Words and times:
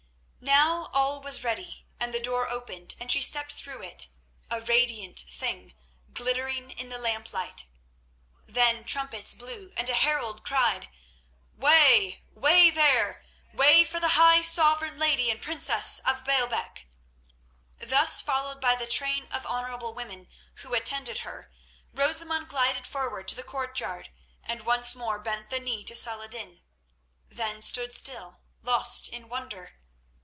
Now 0.43 0.89
all 0.93 1.21
was 1.21 1.43
ready, 1.43 1.85
and 1.99 2.13
the 2.13 2.19
door 2.19 2.49
opened 2.49 2.95
and 2.99 3.11
she 3.11 3.21
stepped 3.21 3.53
through 3.53 3.83
it, 3.83 4.07
a 4.49 4.59
radiant 4.59 5.19
thing, 5.19 5.75
glittering 6.13 6.71
in 6.71 6.89
the 6.89 6.97
lamplight. 6.97 7.67
Then 8.47 8.83
trumpets 8.83 9.33
blew 9.33 9.71
and 9.77 9.87
a 9.89 9.93
herald 9.95 10.43
cried: 10.43 10.89
"Way! 11.55 12.23
Way 12.33 12.69
there! 12.71 13.23
Way 13.53 13.85
for 13.85 13.99
the 13.99 14.09
high 14.15 14.41
sovereign 14.41 14.97
lady 14.97 15.29
and 15.29 15.41
princess 15.41 15.99
of 15.99 16.25
Baalbec!" 16.25 16.87
Thus 17.79 18.21
followed 18.21 18.59
by 18.59 18.75
the 18.75 18.87
train 18.87 19.27
of 19.27 19.45
honourable 19.45 19.93
women 19.93 20.27
who 20.55 20.73
attended 20.73 21.19
her, 21.19 21.51
Rosamund 21.93 22.49
glided 22.49 22.85
forward 22.87 23.27
to 23.29 23.35
the 23.35 23.43
courtyard, 23.43 24.09
and 24.43 24.65
once 24.65 24.95
more 24.95 25.19
bent 25.19 25.49
the 25.51 25.59
knee 25.59 25.83
to 25.85 25.95
Saladin, 25.95 26.63
then 27.29 27.61
stood 27.61 27.93
still, 27.93 28.41
lost 28.63 29.07
in 29.07 29.29
wonder. 29.29 29.77